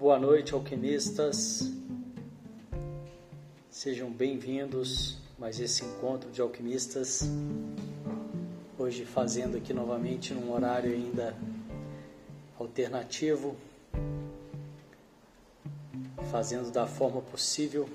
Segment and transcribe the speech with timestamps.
[0.00, 1.70] Boa noite, alquimistas.
[3.70, 7.28] Sejam bem-vindos a mais esse encontro de alquimistas.
[8.78, 11.36] Hoje fazendo aqui novamente num horário ainda
[12.58, 13.54] alternativo,
[16.30, 17.86] fazendo da forma possível.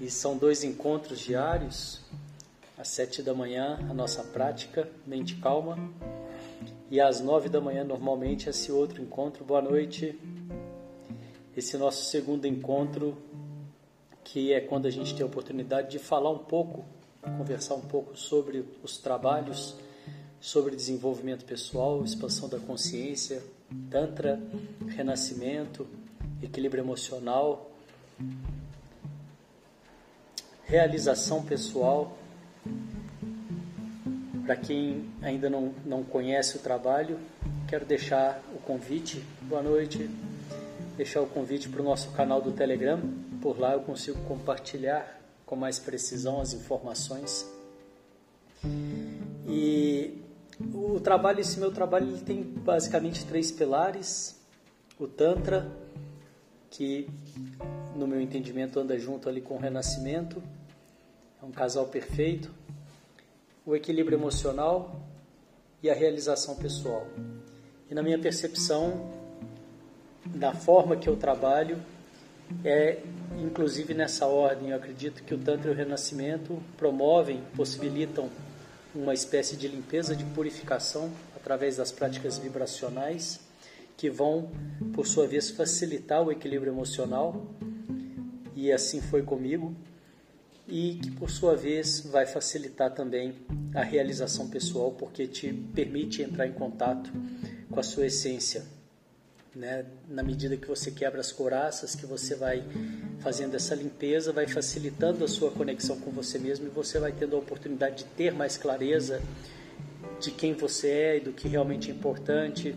[0.00, 2.00] E são dois encontros diários,
[2.78, 5.76] às sete da manhã, a nossa prática, mente calma,
[6.92, 10.14] e às nove da manhã, normalmente, esse outro encontro, boa noite.
[11.56, 13.16] Esse nosso segundo encontro,
[14.22, 16.84] que é quando a gente tem a oportunidade de falar um pouco,
[17.38, 19.74] conversar um pouco sobre os trabalhos,
[20.38, 23.42] sobre desenvolvimento pessoal, expansão da consciência,
[23.90, 24.38] Tantra,
[24.86, 25.86] renascimento,
[26.42, 27.70] equilíbrio emocional,
[30.64, 32.14] realização pessoal.
[34.52, 37.18] Para quem ainda não, não conhece o trabalho,
[37.66, 40.10] quero deixar o convite, boa noite,
[40.94, 43.00] deixar o convite para o nosso canal do Telegram.
[43.40, 47.50] Por lá eu consigo compartilhar com mais precisão as informações.
[49.48, 50.18] E
[50.74, 54.38] o trabalho, esse meu trabalho, ele tem basicamente três pilares:
[55.00, 55.66] o Tantra,
[56.68, 57.08] que
[57.96, 60.42] no meu entendimento anda junto ali com o Renascimento,
[61.42, 62.52] é um casal perfeito,
[63.64, 65.00] o equilíbrio emocional
[65.82, 67.06] e a realização pessoal.
[67.90, 69.10] E na minha percepção,
[70.26, 71.78] da forma que eu trabalho,
[72.64, 72.98] é
[73.38, 74.70] inclusive nessa ordem.
[74.70, 78.28] Eu acredito que o Tantra e o Renascimento promovem, possibilitam
[78.94, 83.40] uma espécie de limpeza, de purificação através das práticas vibracionais
[83.96, 84.50] que vão,
[84.92, 87.46] por sua vez, facilitar o equilíbrio emocional.
[88.54, 89.74] E assim foi comigo.
[90.68, 93.34] E que, por sua vez, vai facilitar também
[93.74, 97.10] a realização pessoal, porque te permite entrar em contato
[97.70, 98.64] com a sua essência
[99.54, 99.84] né?
[100.08, 102.64] Na medida que você quebra as coraças, que você vai
[103.20, 107.36] fazendo essa limpeza, vai facilitando a sua conexão com você mesmo e você vai tendo
[107.36, 109.20] a oportunidade de ter mais clareza
[110.18, 112.74] de quem você é e do que realmente é importante,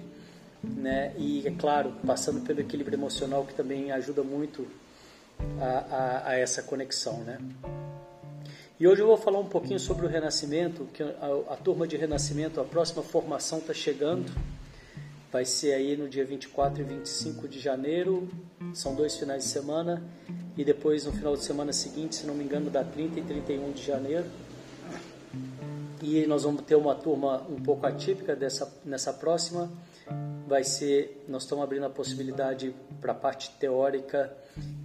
[0.62, 1.14] né?
[1.18, 4.68] E é claro, passando pelo equilíbrio emocional que também ajuda muito
[5.60, 7.38] a, a, a essa conexão, né?
[8.80, 11.96] E hoje eu vou falar um pouquinho sobre o renascimento, que a, a turma de
[11.96, 14.32] renascimento, a próxima formação está chegando
[15.36, 18.26] vai ser aí no dia 24 e 25 de janeiro,
[18.74, 20.02] são dois finais de semana,
[20.56, 23.74] e depois no final de semana seguinte, se não me engano, da 30 e 31
[23.74, 24.26] de janeiro.
[26.02, 29.70] E nós vamos ter uma turma um pouco atípica dessa, nessa próxima.
[30.48, 34.36] Vai ser, nós estamos abrindo a possibilidade para a parte teórica,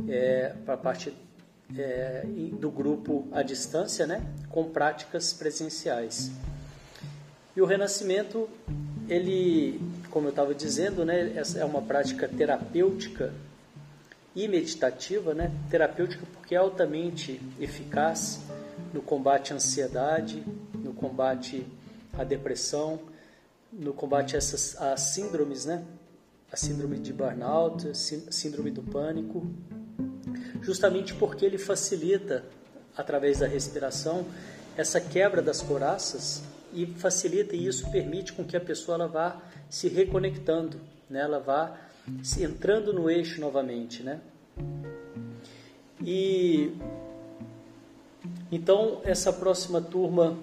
[0.08, 1.14] é, para a parte
[1.76, 2.24] é,
[2.58, 6.30] do grupo à distância, né, com práticas presenciais.
[7.54, 8.48] E o renascimento,
[9.08, 9.80] ele
[10.10, 13.32] como eu estava dizendo, né, é uma prática terapêutica
[14.34, 18.40] e meditativa, né, terapêutica porque é altamente eficaz
[18.92, 20.44] no combate à ansiedade,
[20.74, 21.64] no combate
[22.12, 22.98] à depressão,
[23.72, 25.84] no combate a essas a síndromes, né,
[26.50, 29.46] a síndrome de burnout, a síndrome do pânico,
[30.60, 32.44] justamente porque ele facilita
[32.96, 34.26] através da respiração
[34.76, 36.42] essa quebra das coraças
[36.72, 41.20] e facilita e isso permite com que a pessoa ela vá se reconectando, né?
[41.20, 41.76] ela vá
[42.38, 44.20] entrando no eixo novamente, né?
[46.02, 46.72] E
[48.50, 50.36] então essa próxima turma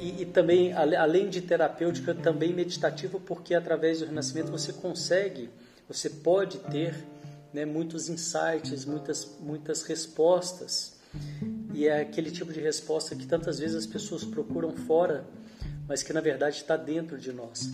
[0.00, 5.48] e, e, também além de terapêutica também meditativa porque através do renascimento você consegue,
[5.88, 6.94] você pode ter
[7.52, 11.00] né, muitos insights, muitas muitas respostas
[11.74, 15.24] e é aquele tipo de resposta que tantas vezes as pessoas procuram fora,
[15.88, 17.70] mas que na verdade está dentro de nós.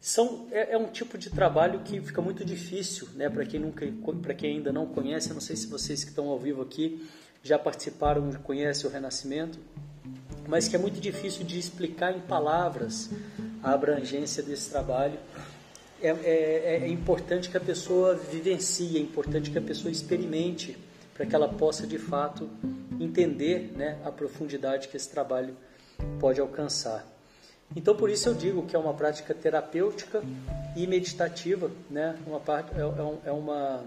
[0.00, 3.30] São, é, é, um tipo de trabalho que fica muito difícil, né?
[3.30, 3.86] Para quem nunca,
[4.20, 7.08] para quem ainda não conhece, eu não sei se vocês que estão ao vivo aqui
[7.42, 9.58] já participaram, conhecem o Renascimento,
[10.46, 13.10] mas que é muito difícil de explicar em palavras
[13.62, 15.18] a abrangência desse trabalho.
[16.02, 20.76] É, é, é importante que a pessoa vivencie, é importante que a pessoa experimente
[21.14, 22.50] para que ela possa de fato
[23.00, 25.56] entender né, a profundidade que esse trabalho
[26.18, 27.06] pode alcançar.
[27.74, 30.22] Então, por isso eu digo que é uma prática terapêutica
[30.76, 32.16] e meditativa, né?
[32.26, 33.84] uma, é, é, é uma,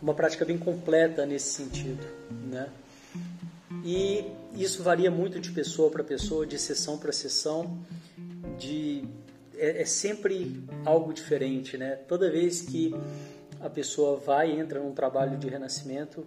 [0.00, 2.06] uma prática bem completa nesse sentido.
[2.30, 2.68] Né?
[3.84, 7.78] E isso varia muito de pessoa para pessoa, de sessão para sessão,
[8.58, 9.04] de,
[9.56, 11.76] é, é sempre algo diferente.
[11.76, 11.96] Né?
[12.08, 12.94] Toda vez que
[13.60, 16.26] a pessoa vai e entra num trabalho de renascimento,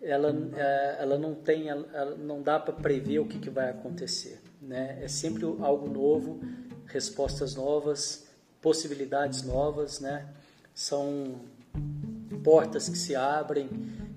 [0.00, 4.40] ela, é, ela não tem, ela não dá para prever o que, que vai acontecer,
[4.60, 4.98] né?
[5.02, 6.40] É sempre algo novo,
[6.86, 8.26] respostas novas,
[8.60, 10.28] possibilidades novas, né?
[10.74, 11.40] São
[12.44, 13.68] portas que se abrem,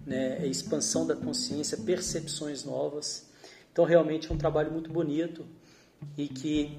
[0.09, 0.39] né?
[0.43, 3.29] É expansão da consciência, percepções novas.
[3.71, 5.45] Então, realmente é um trabalho muito bonito
[6.17, 6.77] e que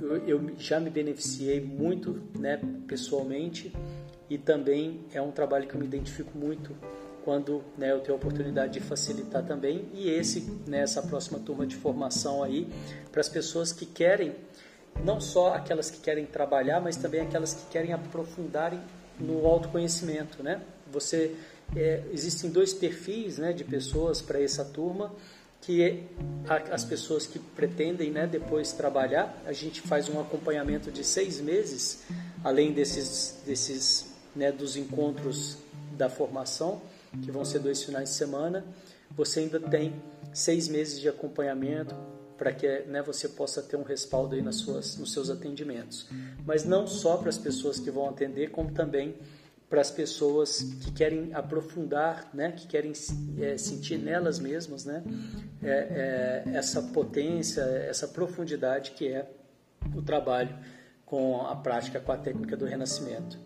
[0.00, 3.72] eu, eu já me beneficiei muito, né, pessoalmente,
[4.30, 6.74] e também é um trabalho que eu me identifico muito
[7.24, 9.88] quando né, eu tenho a oportunidade de facilitar também.
[9.92, 12.66] E esse, nessa né, próxima turma de formação aí,
[13.12, 14.34] para as pessoas que querem,
[15.04, 18.80] não só aquelas que querem trabalhar, mas também aquelas que querem aprofundarem
[19.18, 20.62] no autoconhecimento, né?
[20.90, 21.36] Você
[21.76, 25.12] é, existem dois perfis, né, de pessoas para essa turma
[25.60, 26.02] que é
[26.70, 32.02] as pessoas que pretendem né, depois trabalhar, a gente faz um acompanhamento de seis meses,
[32.42, 35.58] além desses, desses né, dos encontros
[35.96, 36.80] da formação,
[37.22, 38.64] que vão ser dois finais de semana,
[39.10, 39.92] você ainda tem
[40.32, 41.94] seis meses de acompanhamento
[42.38, 46.08] para que né, você possa ter um respaldo aí nas suas, nos seus atendimentos.
[46.46, 49.14] Mas não só para as pessoas que vão atender, como também
[49.78, 52.92] as pessoas que querem aprofundar, né, que querem
[53.38, 55.04] é, sentir nelas mesmas, né,
[55.62, 59.30] é, é, essa potência, essa profundidade que é
[59.94, 60.56] o trabalho
[61.06, 63.38] com a prática com a técnica do renascimento.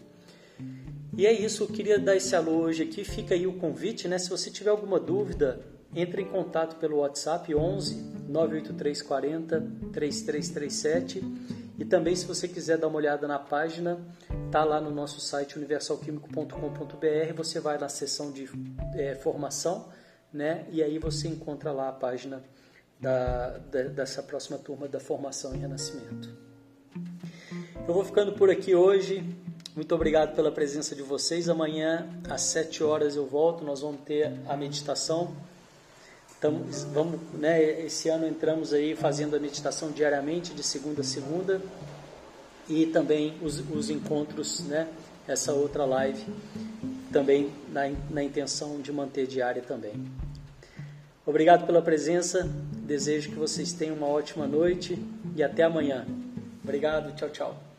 [1.16, 3.04] E é isso, eu queria dar esse alô hoje aqui.
[3.04, 4.18] Fica aí o convite, né?
[4.18, 5.60] Se você tiver alguma dúvida,
[5.94, 7.94] entre em contato pelo WhatsApp 11
[8.28, 9.60] 98340
[9.92, 11.22] 3337
[11.78, 13.98] e também se você quiser dar uma olhada na página,
[14.50, 18.48] tá lá no nosso site universalquímico.com.br, você vai na seção de
[18.94, 19.88] é, formação,
[20.32, 20.66] né?
[20.70, 22.42] E aí você encontra lá a página
[23.00, 26.28] da, da, dessa próxima turma da formação em renascimento.
[27.86, 29.24] Eu vou ficando por aqui hoje.
[29.74, 31.48] Muito obrigado pela presença de vocês.
[31.48, 35.36] Amanhã às 7 horas eu volto, nós vamos ter a meditação
[36.44, 41.58] Estamos, vamos, né, esse ano entramos aí fazendo a meditação diariamente, de segunda a segunda,
[42.69, 44.87] e também os, os encontros, né,
[45.26, 46.23] essa outra live,
[47.11, 49.94] também na, na intenção de manter diária também.
[51.25, 55.02] Obrigado pela presença, desejo que vocês tenham uma ótima noite
[55.35, 56.06] e até amanhã.
[56.62, 57.73] Obrigado, tchau, tchau.